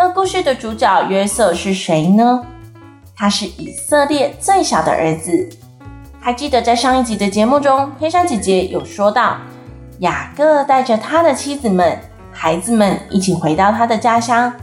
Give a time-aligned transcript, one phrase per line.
[0.00, 2.40] 那故事的主角约瑟是谁呢？
[3.16, 5.48] 他是以色列最小的儿子。
[6.20, 9.36] 还记得在上一集的节目中，佩珊姐姐有说到，
[9.98, 11.98] 雅各带着他的妻子们、
[12.30, 14.54] 孩子们一起回到他的家乡，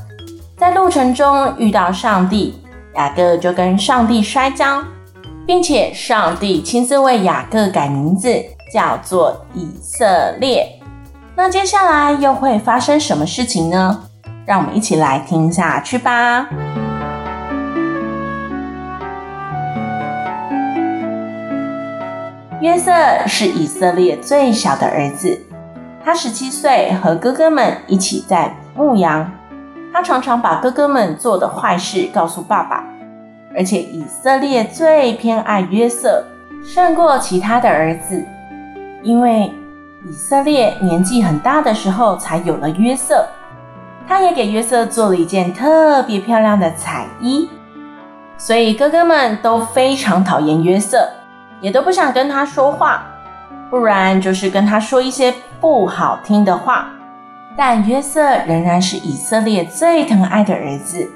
[0.58, 2.58] 在路程中遇到上帝，
[2.96, 4.82] 雅各就跟上帝摔跤，
[5.46, 8.42] 并且上帝亲自为雅各改名字，
[8.74, 10.80] 叫做以色列。
[11.36, 14.04] 那接下来又会发生什么事情呢？
[14.46, 16.48] 让我们一起来听下去吧。
[22.62, 22.92] 约瑟
[23.28, 25.40] 是以色列最小的儿子，
[26.04, 29.32] 他十七岁，和哥哥们一起在牧羊。
[29.94, 32.84] 他常常把哥哥们做的坏事告诉爸爸，
[33.56, 36.26] 而且以色列最偏爱约瑟，
[36.64, 38.24] 胜过其他的儿子，
[39.04, 39.52] 因为
[40.08, 43.26] 以色列年纪很大的时候才有了约瑟。
[44.08, 47.50] 他也给约瑟做了一件特别漂亮的彩衣，
[48.38, 51.10] 所以哥哥们都非常讨厌约瑟，
[51.60, 53.06] 也都不想跟他说话，
[53.70, 56.88] 不然就是跟他说一些不好听的话。
[57.58, 61.10] 但约瑟仍然是以色列最疼爱的儿子。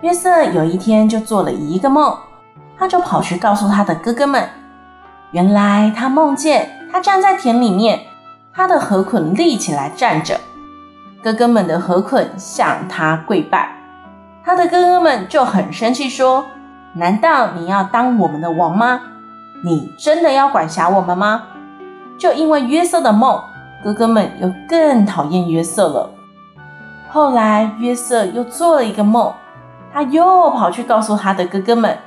[0.00, 2.16] 约瑟有一天就做了一个梦，
[2.78, 4.48] 他就跑去告诉他的哥哥们，
[5.32, 8.00] 原来他梦见他站在田里面，
[8.54, 10.40] 他的河捆立起来站着。
[11.22, 13.76] 哥哥们的河捆向他跪拜，
[14.42, 16.46] 他的哥哥们就很生气，说
[16.94, 19.02] ：“难道你要当我们的王吗？
[19.62, 21.42] 你真的要管辖我们吗？”
[22.18, 23.42] 就因为约瑟的梦，
[23.84, 26.10] 哥哥们又更讨厌约瑟了。
[27.10, 29.32] 后来约瑟又做了一个梦，
[29.92, 31.98] 他又跑去告诉他的哥哥们，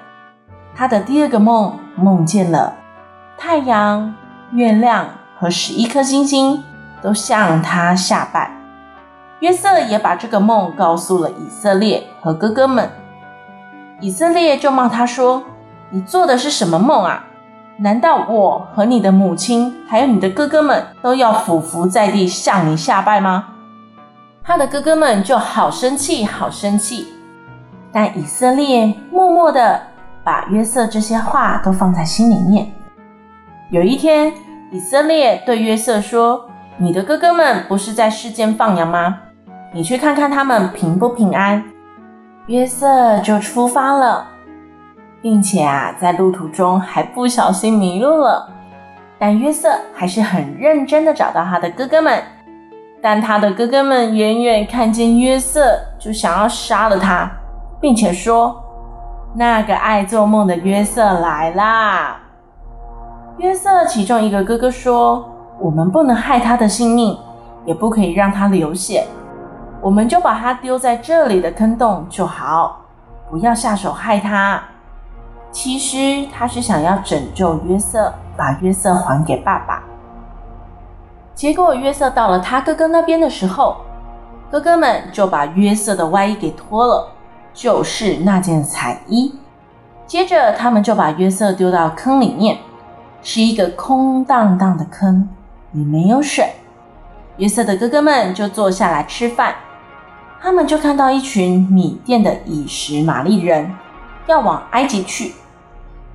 [0.75, 2.73] 他的第二个梦梦见了
[3.38, 4.16] 太阳、
[4.53, 5.06] 月亮
[5.38, 6.63] 和十一颗星星
[7.02, 8.62] 都向他下拜。
[9.44, 12.90] 约瑟也把这个梦告诉了以色列和哥哥们，
[14.00, 15.44] 以色列就骂他说
[15.92, 17.26] ：“你做的是什么梦啊？
[17.76, 23.50] 难道我和你的母亲还有你的哥哥们都要俯伏在地向你下拜吗？”
[24.46, 27.08] 他的哥哥们就好生气，好生气。
[27.92, 29.82] 但以色列默默的
[30.24, 32.72] 把约瑟这些话都放在心里面。
[33.72, 34.32] 有一天，
[34.72, 36.50] 以色列对约瑟说
[36.80, 39.20] ：“你的哥哥们不是在世间放羊吗？”
[39.75, 41.63] 你去看看他们平不平安。
[42.45, 44.28] 约瑟就出发了，
[45.19, 48.47] 并且啊，在路途中还不小心迷路了。
[49.17, 52.22] 但约瑟还是很认真的找到他的哥哥们。
[53.01, 57.31] 但他的哥哥们远远看见约瑟，就想要杀了他，
[57.81, 58.63] 并且说
[59.34, 62.17] ：“那个爱做梦的约瑟来啦！”
[63.40, 65.28] 约瑟其中一个哥哥说
[65.59, 67.17] ：“我们不能害他的性命，
[67.66, 69.03] 也不可以让他流血。”
[69.84, 72.86] 我们就把他丢在这里的坑洞就好，
[73.30, 74.64] 不要下手害他。
[75.52, 79.84] 其实他是想要拯救约瑟，把约瑟还给爸爸。
[81.36, 83.76] 结果约瑟到了他哥哥那边的时候，
[84.50, 87.10] 哥哥们就把约瑟的外衣给脱了，
[87.54, 89.38] 就是那件彩衣。
[90.08, 92.60] 接着他们就把约瑟丢到坑里面，
[93.22, 95.28] 是一个空荡荡的坑，
[95.72, 96.54] 里没有水。
[97.36, 99.54] 约瑟的哥哥们就坐下来吃饭。
[100.44, 103.74] 他们就看到一群米甸的以实玛利人
[104.28, 105.34] 要往埃及去。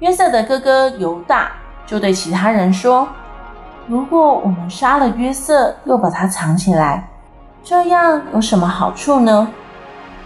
[0.01, 1.53] 约瑟的哥哥犹大
[1.87, 3.09] 就对其他人说
[3.89, 7.09] ：“如果我们杀了约瑟，又把他藏起来，
[7.65, 9.49] 这样有什么好处呢？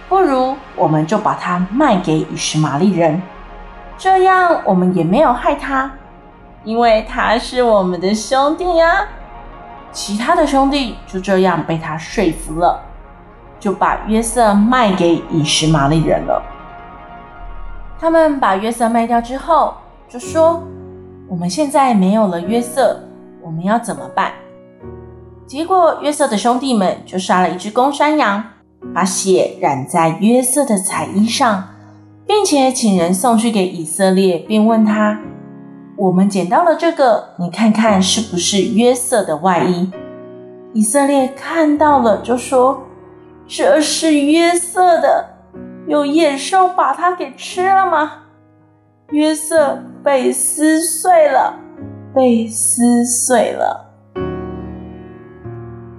[0.08, 3.22] 不如我们就把他卖给以实玛利人，
[3.96, 5.88] 这样我们也没有害他，
[6.64, 9.06] 因为他是我们的兄弟呀。”
[9.92, 12.82] 其他的兄弟就这样被他说服了。
[13.62, 16.42] 就把约瑟卖给以实玛利人了。
[17.96, 19.74] 他们把约瑟卖掉之后，
[20.08, 20.60] 就说
[21.30, 22.98] ：“我们现在没有了约瑟，
[23.40, 24.32] 我们要怎么办？”
[25.46, 28.42] 结果约瑟的兄弟们就杀了一只公山羊，
[28.92, 31.68] 把血染在约瑟的彩衣上，
[32.26, 35.20] 并且请人送去给以色列，并问他
[35.96, 39.92] ：“我们捡到了这个，你看看是不是约瑟的外衣？”
[40.74, 42.82] 以色列看到了，就说。
[43.54, 45.26] 这是约瑟的，
[45.86, 48.22] 有野兽把他给吃了吗？
[49.10, 51.60] 约瑟被撕碎了，
[52.14, 53.92] 被撕碎了。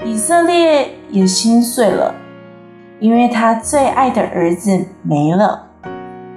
[0.04, 2.16] 以色列也心碎了，
[3.00, 5.68] 因为他最爱的儿子没了，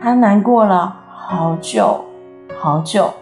[0.02, 2.04] 他难过了好久
[2.60, 3.14] 好久。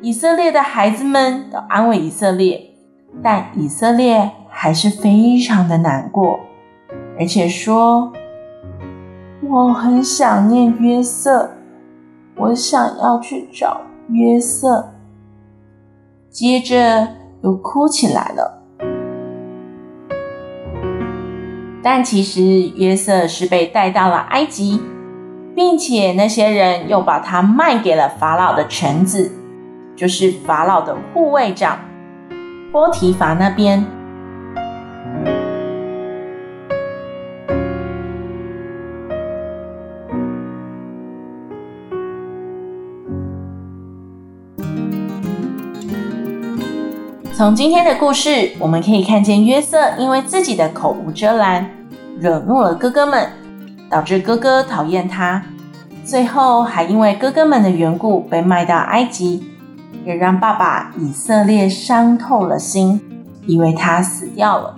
[0.00, 2.70] 以色列的孩子们都安慰以色列，
[3.22, 6.40] 但以色列还是非常的难过，
[7.18, 8.12] 而且说
[9.48, 11.50] ：“我很想念约瑟，
[12.36, 14.92] 我想要去找约瑟。”
[16.28, 17.06] 接着
[17.42, 18.62] 又哭起来了。
[21.82, 22.42] 但其实
[22.76, 24.82] 约瑟是被带到了埃及，
[25.54, 29.30] 并且那些人又把他卖给了法老的臣子，
[29.94, 31.78] 就是法老的护卫长
[32.72, 33.86] 波提乏那边。
[47.36, 51.68] 从今天的故事，我们可以看见约瑟因为自己的口无遮拦，
[52.20, 53.28] 惹怒了哥哥们，
[53.90, 55.42] 导致哥哥讨厌他，
[56.04, 59.42] 最后还因为哥哥们的缘故被卖到埃及，
[60.04, 63.00] 也让爸爸以色列伤透了心，
[63.46, 64.76] 以为他死掉了。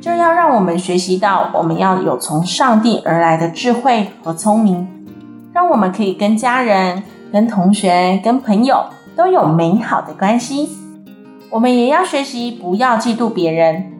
[0.00, 4.86] 这要让我们学习到，我们要有从上帝而来的智慧和聪明，
[5.52, 7.02] 让我们可以跟家人、
[7.32, 8.84] 跟同学、跟朋友
[9.16, 10.78] 都有美好的关系。
[11.52, 13.92] 我们也要学习不要嫉妒别人。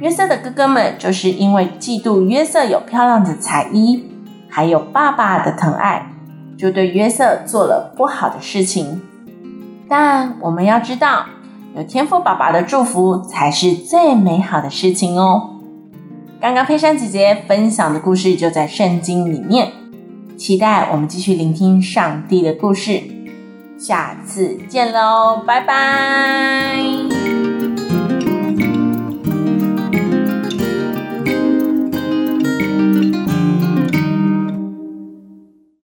[0.00, 4.04] 约瑟的哥哥们就是因为嫉妒约瑟有漂亮的彩衣，
[4.48, 6.10] 还有爸爸的疼爱，
[6.58, 9.00] 就对约瑟做了不好的事情。
[9.88, 11.26] 但我们要知道，
[11.76, 15.60] 有天父爸爸的祝福才是最美好的事情哦。
[16.40, 19.70] 刚刚佩珊姐姐分享的故事就在圣经里面，
[20.36, 23.15] 期待我们继续聆听上帝的故事。
[23.78, 27.35] 下次见喽，拜拜。